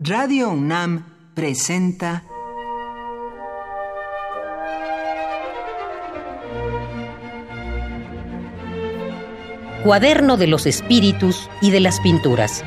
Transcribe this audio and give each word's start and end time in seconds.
Radio 0.00 0.50
UNAM 0.50 1.02
presenta 1.34 2.22
Cuaderno 9.82 10.36
de 10.36 10.46
los 10.46 10.66
Espíritus 10.66 11.50
y 11.60 11.72
de 11.72 11.80
las 11.80 11.98
Pinturas 11.98 12.62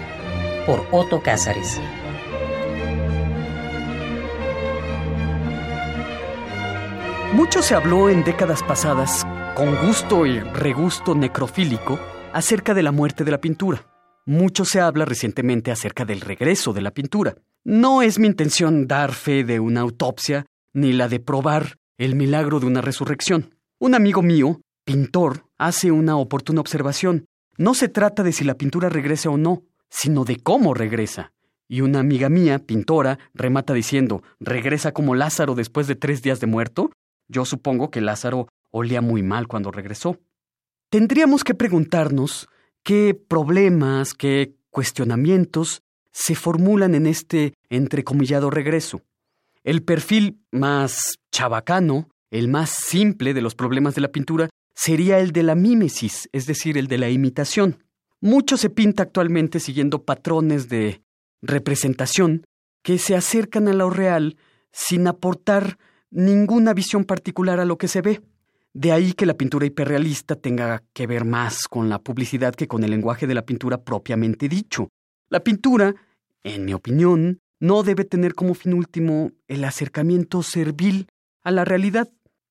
por 0.66 0.86
Otto 0.92 1.24
Cázares. 1.24 1.80
Mucho 7.32 7.62
se 7.62 7.76
habló 7.76 8.10
en 8.10 8.26
décadas 8.26 8.62
pasadas, 8.62 9.26
con 9.56 9.74
gusto 9.88 10.26
y 10.26 10.42
regusto 10.42 11.16
necrofílico, 11.16 11.98
acerca 12.34 12.74
de 12.74 12.84
la 12.84 12.92
muerte 12.92 13.24
de 13.24 13.32
la 13.32 13.40
pintura. 13.40 13.86
Mucho 14.26 14.66
se 14.66 14.80
habla 14.80 15.06
recientemente 15.06 15.72
acerca 15.72 16.06
del 16.06 16.22
regreso 16.22 16.74
de 16.74 16.82
la 16.82 16.92
pintura. 16.92 17.36
No 17.64 18.02
es 18.02 18.20
mi 18.20 18.28
intención 18.28 18.88
dar 18.88 19.14
fe 19.14 19.44
de 19.44 19.60
una 19.60 19.82
autopsia, 19.82 20.46
ni 20.74 20.94
la 20.94 21.08
de 21.08 21.20
probar 21.20 21.78
el 21.98 22.16
milagro 22.16 22.60
de 22.60 22.68
una 22.68 22.82
resurrección. 22.82 23.56
Un 23.80 23.96
amigo 23.96 24.22
mío, 24.22 24.62
pintor, 24.86 25.46
hace 25.58 25.92
una 25.92 26.18
oportuna 26.18 26.62
observación. 26.62 27.26
No 27.58 27.74
se 27.74 27.90
trata 27.90 28.24
de 28.24 28.32
si 28.32 28.44
la 28.44 28.56
pintura 28.56 28.90
regresa 28.90 29.30
o 29.30 29.38
no, 29.38 29.64
sino 29.90 30.24
de 30.24 30.38
cómo 30.38 30.74
regresa. 30.74 31.32
Y 31.68 31.82
una 31.82 32.00
amiga 32.00 32.30
mía, 32.30 32.60
pintora, 32.60 33.18
remata 33.34 33.74
diciendo, 33.74 34.24
¿regresa 34.40 34.92
como 34.92 35.16
Lázaro 35.16 35.56
después 35.56 35.88
de 35.88 35.96
tres 35.96 36.22
días 36.22 36.40
de 36.40 36.48
muerto? 36.48 36.92
Yo 37.28 37.46
supongo 37.46 37.90
que 37.92 38.02
Lázaro 38.02 38.48
olía 38.72 39.02
muy 39.02 39.24
mal 39.24 39.48
cuando 39.48 39.72
regresó. 39.72 40.20
Tendríamos 40.90 41.44
que 41.44 41.54
preguntarnos 41.54 42.50
qué 42.84 43.14
problemas, 43.14 44.14
qué 44.14 44.56
cuestionamientos 44.70 45.82
se 46.12 46.36
formulan 46.36 46.96
en 46.96 47.08
este 47.08 47.54
entrecomillado 47.70 48.50
regreso. 48.50 49.02
El 49.64 49.84
perfil 49.84 50.42
más 50.52 51.20
chabacano, 51.32 52.10
el 52.32 52.48
más 52.48 52.72
simple 52.72 53.34
de 53.34 53.42
los 53.42 53.56
problemas 53.56 53.96
de 53.96 54.02
la 54.02 54.12
pintura, 54.12 54.50
sería 54.74 55.20
el 55.20 55.32
de 55.32 55.44
la 55.44 55.56
mímesis, 55.56 56.28
es 56.32 56.48
decir, 56.48 56.78
el 56.78 56.88
de 56.88 56.98
la 56.98 57.10
imitación. 57.10 57.84
Mucho 58.20 58.58
se 58.58 58.70
pinta 58.70 59.04
actualmente 59.04 59.60
siguiendo 59.60 60.04
patrones 60.04 60.70
de 60.70 61.02
representación 61.42 62.46
que 62.84 62.98
se 62.98 63.16
acercan 63.16 63.68
a 63.68 63.74
lo 63.74 63.90
real 63.90 64.38
sin 64.72 65.08
aportar 65.08 65.78
ninguna 66.10 66.74
visión 66.74 67.04
particular 67.06 67.60
a 67.60 67.66
lo 67.66 67.78
que 67.78 67.88
se 67.88 68.02
ve. 68.02 68.22
De 68.74 68.92
ahí 68.92 69.14
que 69.14 69.26
la 69.26 69.34
pintura 69.34 69.66
hiperrealista 69.66 70.36
tenga 70.36 70.84
que 70.94 71.08
ver 71.08 71.26
más 71.26 71.68
con 71.68 71.90
la 71.90 72.00
publicidad 72.00 72.56
que 72.56 72.68
con 72.68 72.84
el 72.84 72.92
lenguaje 72.92 73.28
de 73.28 73.34
la 73.34 73.46
pintura 73.46 73.84
propiamente 73.84 74.48
dicho. 74.48 74.90
La 75.30 75.42
pintura, 75.42 75.94
en 76.44 76.66
mi 76.66 76.74
opinión, 76.74 77.40
no 77.60 77.84
debe 77.84 78.06
tener 78.06 78.34
como 78.34 78.54
fin 78.54 78.74
último 78.74 79.32
el 79.48 79.64
acercamiento 79.66 80.42
servil 80.42 81.08
a 81.44 81.52
la 81.52 81.66
realidad. 81.66 82.10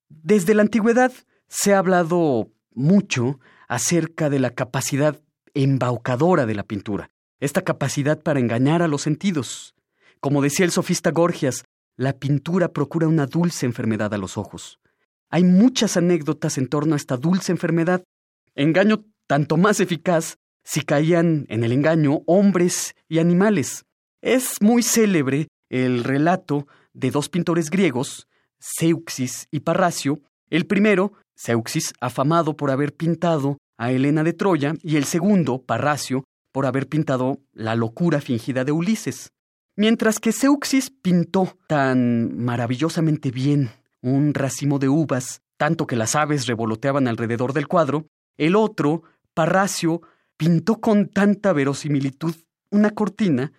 Desde 0.09 0.55
la 0.55 0.63
antigüedad 0.63 1.13
se 1.49 1.75
ha 1.75 1.79
hablado 1.79 2.51
mucho 2.75 3.41
acerca 3.67 4.29
de 4.29 4.41
la 4.41 4.51
capacidad 4.51 5.21
embaucadora 5.55 6.47
de 6.47 6.55
la 6.55 6.65
pintura, 6.65 7.11
esta 7.41 7.63
capacidad 7.63 8.23
para 8.23 8.41
engañar 8.41 8.83
a 8.83 8.89
los 8.89 9.03
sentidos. 9.03 9.75
Como 10.21 10.43
decía 10.43 10.67
el 10.67 10.73
sofista 10.73 11.11
Gorgias, 11.11 11.65
la 11.97 12.13
pintura 12.13 12.73
procura 12.73 13.09
una 13.09 13.27
dulce 13.27 13.67
enfermedad 13.67 14.13
a 14.13 14.19
los 14.19 14.37
ojos. 14.37 14.80
Hay 15.31 15.45
muchas 15.45 15.97
anécdotas 15.97 16.59
en 16.59 16.67
torno 16.67 16.95
a 16.95 16.97
esta 16.97 17.17
dulce 17.17 17.53
enfermedad, 17.53 18.03
engaño 18.55 19.05
tanto 19.29 19.57
más 19.57 19.79
eficaz 19.79 20.39
si 20.65 20.83
caían 20.83 21.47
en 21.49 21.63
el 21.63 21.73
engaño 21.73 22.23
hombres 22.27 22.95
y 23.09 23.21
animales. 23.21 23.85
Es 24.21 24.57
muy 24.61 24.83
célebre 24.83 25.49
el 25.69 26.05
relato 26.05 26.67
de 26.93 27.11
dos 27.13 27.29
pintores 27.29 27.71
griegos, 27.71 28.27
Seuxis 28.59 29.47
y 29.51 29.61
Parrasio, 29.61 30.21
el 30.51 30.67
primero, 30.67 31.13
Seuxis, 31.37 31.95
afamado 32.01 32.57
por 32.57 32.71
haber 32.71 32.95
pintado 32.95 33.59
a 33.79 33.93
Helena 33.93 34.25
de 34.25 34.33
Troya, 34.33 34.75
y 34.83 34.97
el 34.97 35.05
segundo, 35.05 35.63
Parrasio, 35.63 36.25
por 36.53 36.67
haber 36.67 36.89
pintado 36.89 37.41
la 37.53 37.77
locura 37.77 38.21
fingida 38.21 38.65
de 38.65 38.73
Ulises. 38.73 39.31
Mientras 39.77 40.19
que 40.19 40.33
Seuxis 40.33 40.91
pintó 40.91 41.57
tan 41.67 42.37
maravillosamente 42.45 43.31
bien 43.31 43.71
un 44.03 44.35
racimo 44.35 44.79
de 44.79 44.89
uvas, 44.89 45.43
tanto 45.57 45.87
que 45.87 45.97
las 45.97 46.17
aves 46.17 46.47
revoloteaban 46.47 47.09
alrededor 47.09 47.53
del 47.53 47.69
cuadro, 47.69 48.07
el 48.37 48.57
otro, 48.57 49.03
Parracio, 49.35 50.03
pintó 50.37 50.81
con 50.81 51.09
tanta 51.09 51.53
verosimilitud 51.53 52.35
una 52.71 52.91
cortina 52.91 53.53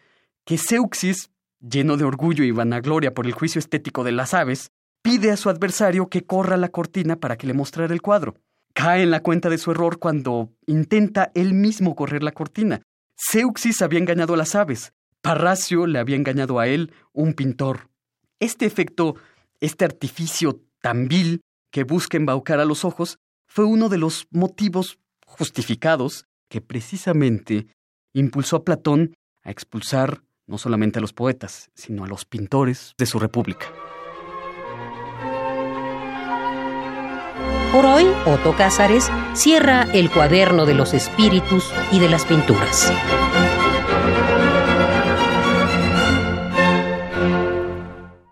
que 0.46 0.57
Seuxis, 0.57 1.30
lleno 1.59 1.97
de 1.97 2.03
orgullo 2.03 2.44
y 2.44 2.51
vanagloria 2.51 3.13
por 3.13 3.28
el 3.28 3.34
juicio 3.34 3.59
estético 3.59 4.03
de 4.03 4.12
las 4.12 4.34
aves, 4.34 4.72
pide 5.01 5.31
a 5.31 5.38
su 5.38 5.50
adversario 5.50 6.07
que 6.07 6.25
corra 6.25 6.57
la 6.57 6.69
cortina 6.69 7.18
para 7.18 7.38
que 7.38 7.47
le 7.47 7.53
mostrara 7.53 7.94
el 7.94 8.01
cuadro. 8.01 8.35
Cae 8.74 9.03
en 9.03 9.12
la 9.12 9.22
cuenta 9.22 9.50
de 9.50 9.57
su 9.57 9.72
error 9.72 10.00
cuando 10.00 10.50
intenta 10.66 11.31
él 11.35 11.53
mismo 11.53 11.96
correr 11.96 12.24
la 12.24 12.31
cortina. 12.31 12.81
Seuxis 13.16 13.81
había 13.81 14.00
engañado 14.00 14.34
a 14.34 14.38
las 14.38 14.56
aves, 14.56 14.94
Parracio 15.22 15.85
le 15.85 16.00
había 16.00 16.16
engañado 16.16 16.59
a 16.59 16.68
él, 16.68 16.91
un 17.13 17.34
pintor. 17.34 17.90
Este 18.40 18.66
efecto 18.66 19.16
este 19.61 19.85
artificio 19.85 20.59
tan 20.81 21.07
vil 21.07 21.41
que 21.72 21.83
busca 21.83 22.17
embaucar 22.17 22.59
a 22.59 22.66
los 22.66 22.83
ojos 22.83 23.17
fue 23.47 23.66
uno 23.66 23.88
de 23.88 23.97
los 23.97 24.27
motivos 24.31 24.99
justificados 25.25 26.25
que 26.49 26.59
precisamente 26.59 27.67
impulsó 28.13 28.57
a 28.57 28.66
Platón 28.66 29.13
a 29.44 29.51
expulsar 29.51 30.23
no 30.47 30.57
solamente 30.57 31.00
a 31.00 31.01
los 31.01 31.13
poetas, 31.13 31.69
sino 31.75 32.03
a 32.03 32.07
los 32.07 32.25
pintores 32.25 32.94
de 32.97 33.05
su 33.05 33.19
república. 33.19 33.67
Por 37.71 37.85
hoy, 37.85 38.05
Otto 38.25 38.53
Cázares 38.57 39.09
cierra 39.33 39.83
el 39.94 40.11
cuaderno 40.11 40.66
de 40.66 40.73
los 40.73 40.94
espíritus 40.94 41.71
y 41.94 42.00
de 42.00 42.09
las 42.09 42.25
pinturas. 42.25 42.91